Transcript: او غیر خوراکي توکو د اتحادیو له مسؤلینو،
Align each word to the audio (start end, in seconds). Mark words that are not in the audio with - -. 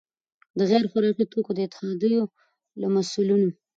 او 0.55 0.61
غیر 0.71 0.85
خوراکي 0.91 1.25
توکو 1.31 1.51
د 1.55 1.59
اتحادیو 1.65 2.23
له 2.81 2.87
مسؤلینو، 2.95 3.49